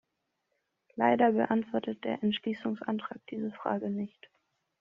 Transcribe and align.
Leider 0.95 1.31
beantwortet 1.31 2.03
der 2.03 2.23
Entschließungsantrag 2.23 3.19
diese 3.29 3.51
Frage 3.51 3.91
nicht. 3.91 4.31